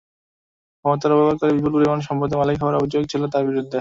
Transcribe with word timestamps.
ক্ষমতার 0.85 1.11
অপব্যবহার 1.11 1.39
করে 1.39 1.51
বিপুল 1.55 1.71
পরিমাণ 1.75 1.99
সম্পদের 2.07 2.39
মালিক 2.41 2.57
হওয়ার 2.59 2.79
অভিযোগ 2.79 3.03
ছিল 3.11 3.21
তাঁর 3.33 3.43
বিরুদ্ধে। 3.49 3.69